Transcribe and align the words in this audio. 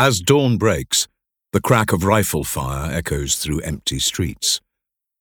As 0.00 0.20
dawn 0.20 0.58
breaks, 0.58 1.08
the 1.52 1.60
crack 1.60 1.92
of 1.92 2.04
rifle 2.04 2.44
fire 2.44 2.88
echoes 2.92 3.34
through 3.34 3.62
empty 3.62 3.98
streets. 3.98 4.60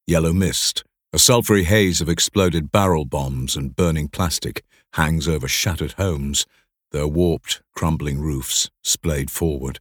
Yellow 0.05 0.33
mist, 0.33 0.83
a 1.11 1.17
sulphury 1.17 1.63
haze 1.63 1.99
of 1.99 2.07
exploded 2.07 2.71
barrel 2.71 3.03
bombs 3.03 3.55
and 3.55 3.75
burning 3.75 4.07
plastic, 4.07 4.63
hangs 4.93 5.27
over 5.27 5.47
shattered 5.47 5.93
homes, 5.93 6.45
their 6.91 7.07
warped, 7.07 7.63
crumbling 7.75 8.19
roofs 8.19 8.69
splayed 8.83 9.31
forward. 9.31 9.79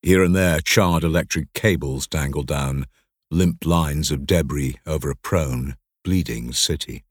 Here 0.00 0.22
and 0.22 0.34
there, 0.34 0.60
charred 0.62 1.04
electric 1.04 1.52
cables 1.52 2.06
dangle 2.06 2.44
down, 2.44 2.86
limp 3.30 3.66
lines 3.66 4.10
of 4.10 4.24
debris 4.24 4.76
over 4.86 5.10
a 5.10 5.16
prone, 5.16 5.76
bleeding 6.02 6.54
city. 6.54 7.04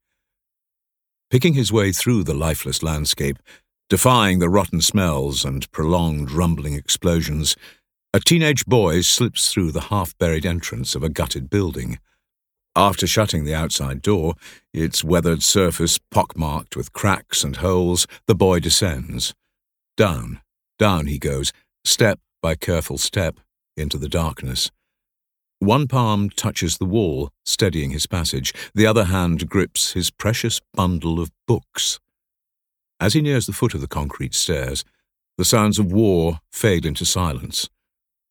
Picking 1.30 1.54
his 1.54 1.72
way 1.72 1.92
through 1.92 2.24
the 2.24 2.34
lifeless 2.34 2.82
landscape, 2.82 3.38
defying 3.90 4.40
the 4.40 4.50
rotten 4.50 4.82
smells 4.82 5.46
and 5.46 5.72
prolonged 5.72 6.32
rumbling 6.32 6.74
explosions, 6.74 7.56
a 8.14 8.20
teenage 8.20 8.66
boy 8.66 9.02
slips 9.02 9.52
through 9.52 9.72
the 9.72 9.88
half 9.90 10.18
buried 10.18 10.46
entrance 10.46 10.96
of 10.96 11.04
a 11.04 11.10
gutted 11.10 11.50
building. 11.50 12.00
After 12.76 13.08
shutting 13.08 13.44
the 13.44 13.56
outside 13.56 14.02
door, 14.02 14.36
its 14.74 15.04
weathered 15.04 15.42
surface 15.42 16.00
pockmarked 16.12 16.76
with 16.76 16.94
cracks 16.94 17.44
and 17.44 17.58
holes, 17.58 18.06
the 18.28 18.36
boy 18.36 18.60
descends. 18.60 19.34
Down, 19.96 20.42
down 20.78 21.08
he 21.08 21.18
goes, 21.18 21.52
step 21.84 22.20
by 22.42 22.56
careful 22.56 22.98
step, 22.98 23.40
into 23.76 23.98
the 23.98 24.10
darkness. 24.10 24.70
One 25.60 25.88
palm 25.88 26.30
touches 26.30 26.78
the 26.78 26.86
wall, 26.86 27.32
steadying 27.46 27.90
his 27.90 28.06
passage. 28.06 28.54
The 28.76 28.86
other 28.86 29.06
hand 29.06 29.50
grips 29.50 29.94
his 29.94 30.12
precious 30.12 30.62
bundle 30.76 31.20
of 31.20 31.32
books. 31.48 32.00
As 33.00 33.14
he 33.14 33.22
nears 33.22 33.46
the 33.46 33.54
foot 33.54 33.74
of 33.74 33.82
the 33.82 33.88
concrete 33.88 34.34
stairs, 34.34 34.84
the 35.38 35.46
sounds 35.46 35.78
of 35.78 35.92
war 35.92 36.40
fade 36.52 36.86
into 36.86 37.06
silence, 37.06 37.70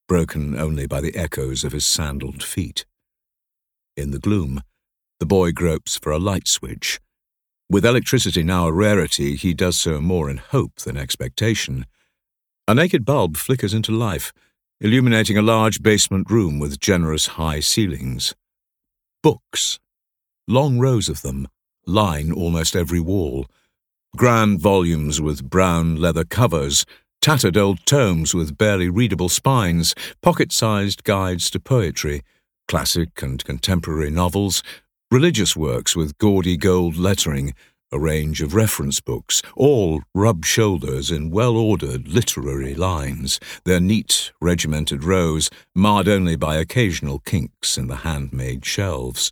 broken 0.08 0.58
only 0.58 0.86
by 0.86 1.00
the 1.00 1.14
echoes 1.14 1.62
of 1.62 1.72
his 1.72 1.84
sandaled 1.84 2.42
feet. 2.42 2.84
In 3.96 4.10
the 4.10 4.18
gloom, 4.18 4.62
the 5.20 5.26
boy 5.26 5.52
gropes 5.52 5.96
for 5.96 6.10
a 6.10 6.18
light 6.18 6.48
switch. 6.48 7.00
With 7.70 7.84
electricity 7.84 8.42
now 8.42 8.66
a 8.66 8.72
rarity, 8.72 9.36
he 9.36 9.54
does 9.54 9.76
so 9.78 10.00
more 10.00 10.28
in 10.28 10.36
hope 10.36 10.80
than 10.80 10.96
expectation. 10.96 11.86
A 12.68 12.74
naked 12.74 13.04
bulb 13.04 13.36
flickers 13.36 13.72
into 13.72 13.92
life, 13.92 14.32
illuminating 14.80 15.38
a 15.38 15.42
large 15.42 15.82
basement 15.82 16.30
room 16.30 16.58
with 16.58 16.80
generous 16.80 17.26
high 17.28 17.60
ceilings. 17.60 18.34
Books, 19.22 19.78
long 20.46 20.78
rows 20.78 21.08
of 21.08 21.22
them, 21.22 21.48
line 21.86 22.32
almost 22.32 22.76
every 22.76 23.00
wall. 23.00 23.46
Grand 24.16 24.58
volumes 24.58 25.20
with 25.20 25.50
brown 25.50 25.96
leather 25.96 26.24
covers, 26.24 26.86
tattered 27.20 27.54
old 27.54 27.84
tomes 27.84 28.32
with 28.32 28.56
barely 28.56 28.88
readable 28.88 29.28
spines, 29.28 29.94
pocket 30.22 30.52
sized 30.52 31.04
guides 31.04 31.50
to 31.50 31.60
poetry, 31.60 32.22
classic 32.66 33.20
and 33.20 33.44
contemporary 33.44 34.10
novels, 34.10 34.62
religious 35.10 35.54
works 35.54 35.94
with 35.94 36.16
gaudy 36.16 36.56
gold 36.56 36.96
lettering, 36.96 37.52
a 37.92 37.98
range 37.98 38.40
of 38.40 38.54
reference 38.54 39.02
books, 39.02 39.42
all 39.54 40.00
rub 40.14 40.46
shoulders 40.46 41.10
in 41.10 41.30
well 41.30 41.54
ordered 41.54 42.08
literary 42.08 42.74
lines, 42.74 43.38
their 43.66 43.80
neat, 43.80 44.32
regimented 44.40 45.04
rows 45.04 45.50
marred 45.74 46.08
only 46.08 46.36
by 46.36 46.56
occasional 46.56 47.18
kinks 47.18 47.76
in 47.76 47.86
the 47.86 47.96
handmade 47.96 48.64
shelves. 48.64 49.30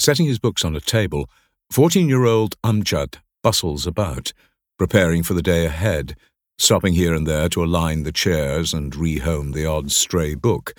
Setting 0.00 0.26
his 0.26 0.40
books 0.40 0.64
on 0.64 0.74
a 0.74 0.80
table, 0.80 1.30
fourteen 1.70 2.08
year 2.08 2.24
old 2.24 2.60
Amjad 2.62 3.18
bustles 3.42 3.86
about, 3.86 4.32
preparing 4.78 5.22
for 5.22 5.34
the 5.34 5.42
day 5.42 5.66
ahead, 5.66 6.16
stopping 6.58 6.94
here 6.94 7.14
and 7.14 7.26
there 7.26 7.48
to 7.48 7.64
align 7.64 8.02
the 8.02 8.12
chairs 8.12 8.74
and 8.74 8.92
rehome 8.92 9.54
the 9.54 9.66
odd 9.66 9.90
stray 9.90 10.34
book. 10.34 10.74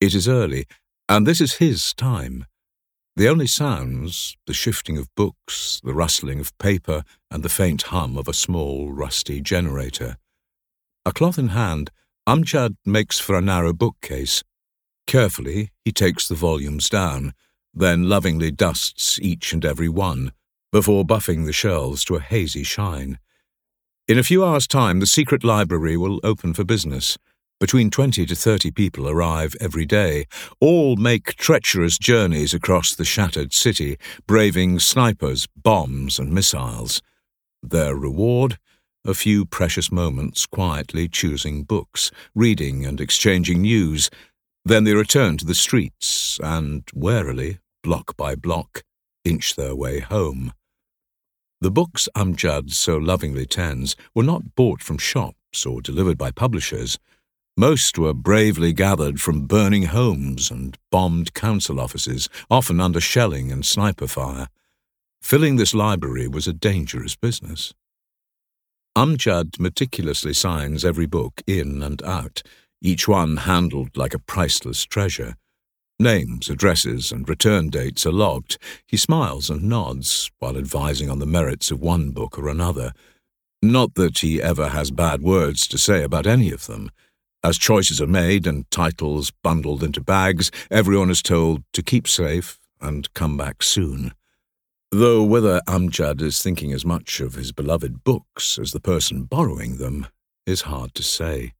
It 0.00 0.14
is 0.14 0.28
early, 0.28 0.66
and 1.08 1.26
this 1.26 1.40
is 1.40 1.54
his 1.54 1.94
time. 1.94 2.44
The 3.16 3.28
only 3.28 3.46
sounds, 3.46 4.36
the 4.46 4.52
shifting 4.52 4.98
of 4.98 5.14
books, 5.14 5.80
the 5.82 5.94
rustling 5.94 6.38
of 6.38 6.56
paper, 6.58 7.02
and 7.30 7.42
the 7.42 7.48
faint 7.48 7.82
hum 7.84 8.18
of 8.18 8.28
a 8.28 8.34
small, 8.34 8.92
rusty 8.92 9.40
generator. 9.40 10.18
A 11.06 11.12
cloth 11.12 11.38
in 11.38 11.48
hand, 11.48 11.90
Amjad 12.28 12.76
makes 12.84 13.18
for 13.18 13.34
a 13.34 13.40
narrow 13.40 13.72
bookcase. 13.72 14.42
Carefully, 15.06 15.70
he 15.84 15.92
takes 15.92 16.28
the 16.28 16.34
volumes 16.34 16.90
down, 16.90 17.32
then 17.72 18.08
lovingly 18.08 18.50
dusts 18.50 19.18
each 19.20 19.52
and 19.52 19.64
every 19.64 19.88
one, 19.88 20.32
before 20.72 21.04
buffing 21.04 21.46
the 21.46 21.52
shelves 21.52 22.04
to 22.04 22.16
a 22.16 22.20
hazy 22.20 22.62
shine. 22.62 23.18
In 24.08 24.18
a 24.18 24.22
few 24.22 24.44
hours' 24.44 24.66
time, 24.66 25.00
the 25.00 25.06
secret 25.06 25.42
library 25.42 25.96
will 25.96 26.20
open 26.22 26.54
for 26.54 26.64
business. 26.64 27.18
Between 27.58 27.90
20 27.90 28.26
to 28.26 28.34
30 28.36 28.70
people 28.70 29.08
arrive 29.08 29.56
every 29.60 29.86
day. 29.86 30.26
All 30.60 30.96
make 30.96 31.36
treacherous 31.36 31.98
journeys 31.98 32.52
across 32.52 32.94
the 32.94 33.04
shattered 33.04 33.54
city, 33.54 33.96
braving 34.26 34.78
snipers, 34.78 35.48
bombs, 35.56 36.18
and 36.18 36.32
missiles. 36.32 37.00
Their 37.62 37.96
reward? 37.96 38.58
A 39.06 39.14
few 39.14 39.46
precious 39.46 39.90
moments 39.90 40.46
quietly 40.46 41.08
choosing 41.08 41.62
books, 41.62 42.10
reading 42.34 42.84
and 42.84 43.00
exchanging 43.00 43.62
news. 43.62 44.10
Then 44.64 44.84
they 44.84 44.94
return 44.94 45.38
to 45.38 45.46
the 45.46 45.54
streets 45.54 46.38
and, 46.42 46.82
warily, 46.92 47.58
block 47.82 48.16
by 48.16 48.34
block, 48.34 48.82
inch 49.26 49.56
their 49.56 49.74
way 49.74 50.00
home. 50.00 50.52
The 51.60 51.70
books 51.70 52.08
Amjad 52.14 52.72
so 52.72 52.96
lovingly 52.96 53.46
tends 53.46 53.96
were 54.14 54.22
not 54.22 54.54
bought 54.54 54.82
from 54.82 54.98
shops 54.98 55.66
or 55.66 55.80
delivered 55.80 56.16
by 56.16 56.30
publishers. 56.30 56.98
Most 57.56 57.98
were 57.98 58.12
bravely 58.12 58.72
gathered 58.72 59.20
from 59.20 59.46
burning 59.46 59.84
homes 59.84 60.50
and 60.50 60.78
bombed 60.90 61.32
council 61.34 61.80
offices, 61.80 62.28
often 62.50 62.80
under 62.80 63.00
shelling 63.00 63.50
and 63.50 63.64
sniper 63.64 64.06
fire. 64.06 64.48
Filling 65.22 65.56
this 65.56 65.74
library 65.74 66.28
was 66.28 66.46
a 66.46 66.52
dangerous 66.52 67.16
business. 67.16 67.72
Amjad 68.96 69.58
meticulously 69.58 70.34
signs 70.34 70.84
every 70.84 71.06
book 71.06 71.42
in 71.46 71.82
and 71.82 72.02
out, 72.02 72.42
each 72.80 73.08
one 73.08 73.38
handled 73.38 73.96
like 73.96 74.14
a 74.14 74.18
priceless 74.18 74.84
treasure. 74.84 75.34
Names, 75.98 76.50
addresses, 76.50 77.10
and 77.10 77.26
return 77.26 77.70
dates 77.70 78.04
are 78.04 78.12
logged. 78.12 78.58
He 78.86 78.98
smiles 78.98 79.48
and 79.48 79.62
nods 79.62 80.30
while 80.38 80.58
advising 80.58 81.08
on 81.08 81.20
the 81.20 81.26
merits 81.26 81.70
of 81.70 81.80
one 81.80 82.10
book 82.10 82.38
or 82.38 82.48
another. 82.48 82.92
Not 83.62 83.94
that 83.94 84.18
he 84.18 84.42
ever 84.42 84.68
has 84.68 84.90
bad 84.90 85.22
words 85.22 85.66
to 85.68 85.78
say 85.78 86.02
about 86.02 86.26
any 86.26 86.50
of 86.50 86.66
them. 86.66 86.90
As 87.42 87.56
choices 87.56 88.00
are 88.00 88.06
made 88.06 88.46
and 88.46 88.70
titles 88.70 89.30
bundled 89.42 89.82
into 89.82 90.02
bags, 90.02 90.50
everyone 90.70 91.08
is 91.08 91.22
told 91.22 91.62
to 91.72 91.82
keep 91.82 92.06
safe 92.06 92.58
and 92.80 93.12
come 93.14 93.38
back 93.38 93.62
soon. 93.62 94.12
Though 94.92 95.22
whether 95.24 95.62
Amjad 95.66 96.20
is 96.20 96.42
thinking 96.42 96.72
as 96.72 96.84
much 96.84 97.20
of 97.20 97.34
his 97.34 97.52
beloved 97.52 98.04
books 98.04 98.58
as 98.58 98.72
the 98.72 98.80
person 98.80 99.24
borrowing 99.24 99.78
them 99.78 100.06
is 100.46 100.62
hard 100.62 100.94
to 100.94 101.02
say. 101.02 101.54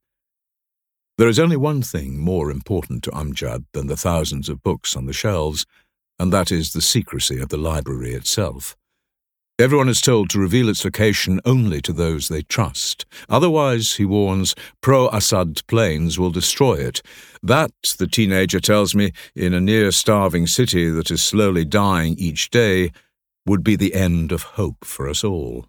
There 1.17 1.27
is 1.27 1.39
only 1.39 1.57
one 1.57 1.81
thing 1.81 2.19
more 2.19 2.51
important 2.51 3.03
to 3.05 3.11
Amjad 3.11 3.65
than 3.73 3.87
the 3.87 3.97
thousands 3.97 4.49
of 4.49 4.61
books 4.61 4.95
on 4.95 5.07
the 5.07 5.13
shelves, 5.13 5.65
and 6.19 6.31
that 6.31 6.51
is 6.51 6.73
the 6.73 6.81
secrecy 6.81 7.39
of 7.39 7.49
the 7.49 7.57
library 7.57 8.13
itself. 8.13 8.77
Everyone 9.57 9.89
is 9.89 9.99
told 9.99 10.29
to 10.29 10.39
reveal 10.39 10.69
its 10.69 10.85
location 10.85 11.41
only 11.43 11.81
to 11.81 11.91
those 11.91 12.27
they 12.27 12.43
trust. 12.43 13.07
Otherwise, 13.27 13.95
he 13.95 14.05
warns, 14.05 14.53
pro 14.79 15.09
Assad 15.09 15.65
planes 15.65 16.19
will 16.19 16.29
destroy 16.29 16.75
it. 16.75 17.01
That, 17.41 17.71
the 17.97 18.05
teenager 18.05 18.59
tells 18.59 18.93
me, 18.93 19.11
in 19.35 19.55
a 19.55 19.59
near 19.59 19.91
starving 19.91 20.45
city 20.45 20.91
that 20.91 21.09
is 21.09 21.23
slowly 21.23 21.65
dying 21.65 22.13
each 22.19 22.51
day, 22.51 22.91
would 23.47 23.63
be 23.63 23.75
the 23.75 23.95
end 23.95 24.31
of 24.31 24.43
hope 24.43 24.85
for 24.85 25.09
us 25.09 25.23
all. 25.23 25.65